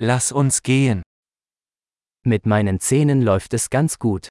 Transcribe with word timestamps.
Lass 0.00 0.30
uns 0.30 0.62
gehen. 0.62 1.02
Mit 2.24 2.46
meinen 2.46 2.78
Zähnen 2.78 3.20
läuft 3.20 3.52
es 3.54 3.68
ganz 3.68 3.98
gut. 3.98 4.28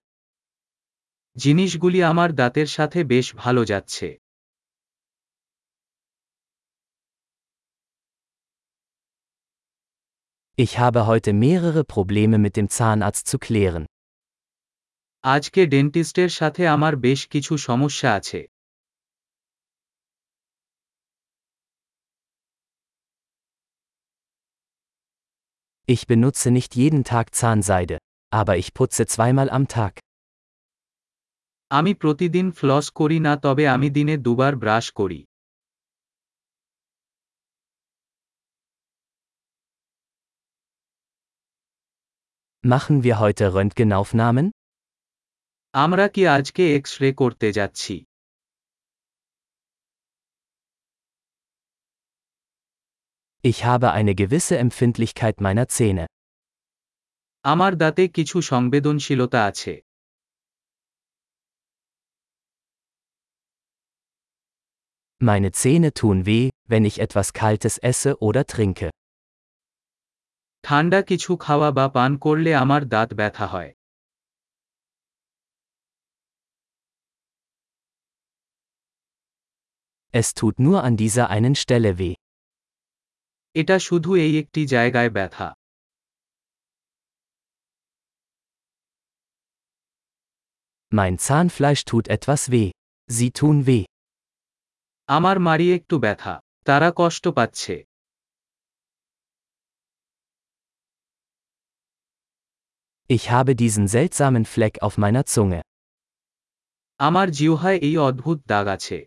জিনিসগুলি 1.35 1.99
আমার 2.03 2.29
দাঁতের 2.35 2.67
সাথে 2.67 2.99
বেশ 3.03 3.27
ভালো 3.35 3.61
যাচ্ছে 3.65 4.07
Ich 10.57 10.73
habe 10.79 11.01
heute 11.05 11.31
mehrere 11.33 11.83
Probleme 11.95 12.37
mit 12.45 12.53
dem 12.57 12.67
Zahnarzt 12.77 13.25
zu 13.31 13.37
klären. 13.45 13.83
আজকে 15.23 15.61
ডেন্টিস্টের 15.65 16.29
সাথে 16.29 16.63
আমার 16.75 16.93
বেশ 17.07 17.21
কিছু 17.27 17.53
সমস্যা 17.69 18.09
আছে 18.13 18.39
Ich 25.86 26.06
benutze 26.06 26.50
nicht 26.50 26.74
jeden 26.76 27.02
Tag 27.04 27.26
Zahnseide, 27.34 27.96
aber 28.32 28.54
ich 28.56 28.68
putze 28.74 29.06
zweimal 29.06 29.48
am 29.50 29.64
Tag. 29.68 29.92
আমি 31.70 31.92
প্রতিদিন 31.94 32.46
ফ্লস 32.58 32.86
করি 32.90 33.18
না 33.26 33.32
তবে 33.44 33.64
আমি 33.74 33.88
দিনে 33.90 34.14
দুবার 34.18 34.52
ব্রাশ 34.56 34.86
করি 34.92 35.20
Machen 42.64 43.02
wir 43.04 43.18
heute 43.18 43.44
Röntgenaufnahmen? 43.54 44.46
আমরা 45.74 46.06
কি 46.14 46.22
আজকে 46.28 46.62
এক্স 46.76 46.92
রে 47.02 47.10
করতে 47.12 47.48
যাচ্ছি 47.52 47.94
Ich 53.46 53.64
habe 53.64 53.90
eine 53.90 54.14
gewisse 54.14 54.56
Empfindlichkeit 54.58 55.36
meiner 55.40 55.66
Zähne. 55.76 56.06
আমার 57.44 57.72
দাঁতে 57.82 58.02
কিছু 58.16 58.36
সংবেদনশীলতা 58.52 59.40
আছে 59.50 59.72
Meine 65.20 65.50
Zähne 65.60 65.90
tun 66.00 66.18
weh, 66.26 66.50
wenn 66.70 66.84
ich 66.90 66.96
etwas 67.06 67.28
Kaltes 67.40 67.74
esse 67.90 68.10
oder 68.26 68.42
trinke. 68.52 68.88
ঠান্ডা 70.64 71.00
কিছু 71.10 71.30
খাওয়া 71.44 71.68
বা 71.78 71.86
পান 71.96 72.10
করলে 72.24 72.50
আমার 72.62 72.82
দাঁত 72.94 73.10
ব্যথা 73.20 73.46
হয় 73.52 73.70
Es 80.20 80.28
tut 80.38 80.54
nur 80.66 80.78
an 80.88 80.94
dieser 81.02 81.26
einen 81.36 81.54
Stelle 81.62 81.92
weh. 82.00 82.14
এটা 83.56 83.76
শুধু 83.88 84.10
এই 84.24 84.32
একটি 84.42 84.60
জায়গায় 84.74 85.10
ব্যথা 85.16 85.48
Mein 90.92 91.16
Zahnfleisch 91.18 91.84
tut 91.86 92.06
etwas 92.08 92.42
weh. 92.52 92.70
Sie 93.08 93.30
tun 93.30 93.56
weh. 93.66 93.84
আমার 95.08 95.36
মারি 95.46 95.66
একটু 95.78 95.94
ব্যথা 96.04 96.34
তারা 96.66 96.88
কষ্ট 97.00 97.24
পাচ্ছে 97.38 97.74
Ich 103.10 103.24
habe 103.30 103.52
diesen 103.54 103.86
seltsamen 103.88 104.44
Fleck 104.44 104.74
auf 104.82 104.94
meiner 104.98 105.24
Zunge. 105.34 105.60
আমার 107.00 107.26
জিহ্বায় 107.38 107.78
এই 107.88 107.94
অদ্ভুত 108.08 108.38
দাগ 108.52 108.66
আছে 108.76 108.98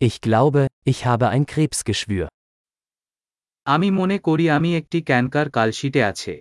Ich 0.00 0.20
glaube, 0.20 0.66
ich 0.84 1.06
habe 1.06 1.26
ein 1.30 1.44
Krebsgeschwür. 1.46 2.26
আমি 3.66 3.88
মনে 4.00 4.16
করি 4.26 4.44
আমি 4.56 4.70
একটি 4.80 4.98
ক্যানকার 5.08 5.46
কালশিটে 5.56 6.00
আছে 6.10 6.34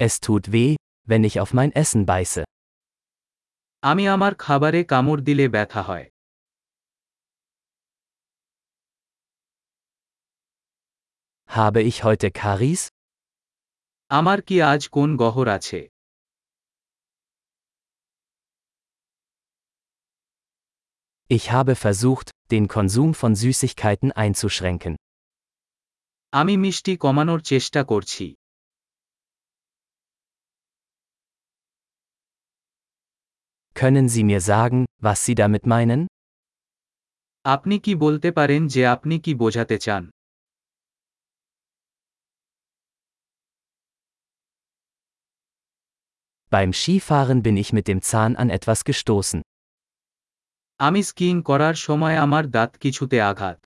Es 0.00 0.14
tut 0.20 0.44
weh, 0.54 0.76
wenn 1.08 1.22
ich 1.28 1.36
auf 1.42 1.50
mein 1.58 1.70
Essen 1.82 2.02
beiße. 2.12 2.42
আমি 3.82 4.04
আমার 4.14 4.32
খাবারে 4.44 4.80
কামড় 4.92 5.20
দিলে 5.28 5.46
ব্যথা 5.54 5.80
হয় 5.88 6.06
Habe 11.50 11.80
ich 11.90 11.96
heute 12.06 12.28
Karies? 12.40 12.82
আমার 14.10 14.38
কি 14.48 14.56
আজ 14.72 14.82
কোন 14.96 15.10
গহর 15.22 15.48
আছে 15.58 15.80
Ich 21.28 21.50
habe 21.52 21.74
versucht, 21.74 22.30
den 22.50 22.68
Konsum 22.68 23.14
von 23.14 23.34
Süßigkeiten 23.34 24.12
einzuschränken. 24.22 24.94
আমি 26.40 26.54
মিষ্টি 26.64 26.92
কমানোর 27.04 27.40
চেষ্টা 27.50 27.80
করছি 27.90 28.26
Können 33.80 34.06
Sie 34.14 34.24
mir 34.30 34.40
sagen, 34.52 34.80
was 35.06 35.18
Sie 35.26 35.34
damit 35.42 35.64
meinen? 35.74 36.00
আপনি 37.54 37.76
কি 37.84 37.92
বলতে 38.04 38.28
পারেন 38.38 38.62
যে 38.74 38.82
আপনি 38.94 39.14
কি 39.24 39.32
বোঝাতে 39.42 39.76
চান 39.86 40.02
Beim 46.52 46.72
Skifahren 46.72 47.42
bin 47.46 47.56
ich 47.62 47.72
mit 47.72 47.86
dem 47.90 48.00
Zahn 48.10 48.36
an 48.36 48.48
etwas 48.58 48.80
gestoßen. 48.84 49.40
আমি 50.80 51.00
স্কিইং 51.10 51.36
করার 51.48 51.76
সময় 51.86 52.16
আমার 52.24 52.44
দাঁত 52.56 52.72
কিছুতে 52.82 53.16
আঘাত 53.30 53.58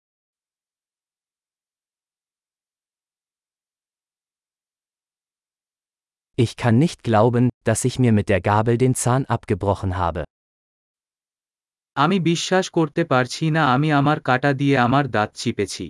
Ich 6.38 6.52
kann 6.56 6.76
nicht 6.78 7.02
glauben, 7.02 7.44
dass 7.64 7.80
ich 7.84 7.98
mir 7.98 8.12
mit 8.12 8.28
der 8.28 8.40
Gabel 8.40 8.78
den 8.78 8.94
Zahn 8.94 9.22
abgebrochen 9.36 9.92
habe. 10.02 10.22
আমি 11.96 12.16
বিশ্বাস 12.30 12.66
করতে 12.78 13.02
পারছি 13.12 13.44
না 13.56 13.62
আমি 13.74 13.88
আমার 14.00 14.18
কাটা 14.28 14.50
দিয়ে 14.60 14.76
আমার 14.86 15.04
দাঁত 15.16 15.30
চিপেছি 15.40 15.86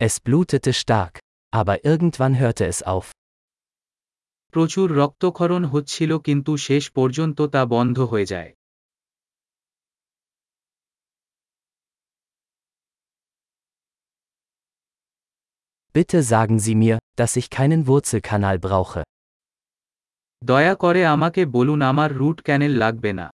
Es 0.00 0.14
blutete 0.26 0.72
stark, 0.82 1.14
aber 1.52 1.76
irgendwann 1.84 2.34
hörte 2.42 2.64
es 2.72 2.80
auf. 2.94 3.06
প্রচুর 4.55 4.87
রক্তক্ষরণ 4.91 5.63
হচ্ছিল 5.65 6.11
কিন্তু 6.17 6.51
শেষ 6.57 6.83
পর্যন্ত 6.91 7.37
তা 7.53 7.61
বন্ধ 7.65 7.97
হয়ে 8.11 8.27
যায় 8.33 8.51
Bitte 15.95 16.19
sagen 16.23 16.57
Sie 16.59 16.75
mir, 16.75 16.95
dass 17.15 17.35
ich 17.35 17.47
keinen 17.49 17.81
Wurzelkanal 17.87 18.57
brauche. 18.59 19.01
দয়া 20.41 20.73
করে 20.75 21.01
আমাকে 21.07 21.41
বলুন 21.47 21.79
আমার 21.81 22.09
রুট 22.13 22.37
ক্যানেল 22.41 22.73
লাগবে 22.83 23.11
না 23.19 23.27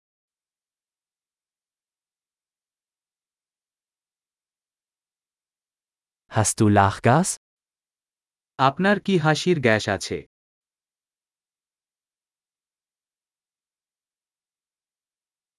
Hast 6.30 6.54
du 6.60 6.66
Lachgas? 6.70 7.28
আপনার 8.58 8.96
কি 9.00 9.14
হাসির 9.18 9.58
গ্যাস 9.60 9.84
আছে 9.88 10.18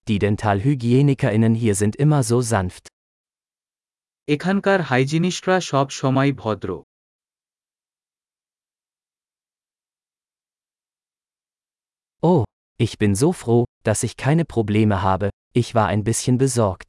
Die 0.08 0.18
DentalhygienikerInnen 0.18 1.54
hier 1.54 1.74
sind 1.74 1.94
immer 2.04 2.20
so 2.22 2.38
sanft. 2.52 2.84
এখানকার 4.28 4.80
হাইজিনিস্টরা 4.82 5.56
সব 5.70 5.86
সময় 6.00 6.30
ভদ্র 6.42 6.70
Oh, 12.22 12.44
ich 12.84 12.92
bin 12.98 13.12
so 13.14 13.28
froh, 13.32 13.64
dass 13.86 14.00
ich 14.06 14.14
keine 14.16 14.44
Probleme 14.54 14.96
habe, 15.02 15.28
ich 15.60 15.68
war 15.74 15.86
ein 15.86 16.02
bisschen 16.04 16.36
besorgt. 16.38 16.88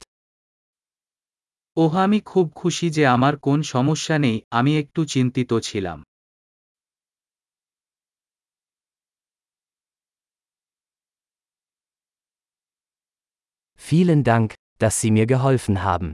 ওহ 1.76 1.92
আমি 1.96 2.18
খুব 2.20 2.46
খুশি 2.54 2.86
যে 2.90 3.06
আমার 3.06 3.34
কোন 3.36 3.58
সমস্যা 3.74 4.16
নেই 4.18 4.38
আমি 4.50 4.72
একটু 4.78 5.00
চিন্তিত 5.04 5.50
ছিলাম 5.68 5.98
Vielen 13.80 14.22
Dank, 14.24 14.48
dass 14.80 14.94
Sie 15.00 15.10
mir 15.10 15.26
geholfen 15.26 15.76
haben. 15.84 16.08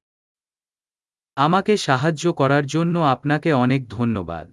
আমাকে 1.37 1.76
সাহায্য 1.76 2.25
করার 2.32 2.64
জন্য 2.67 2.99
আপনাকে 3.14 3.50
অনেক 3.52 3.82
ধন্যবাদ 3.88 4.46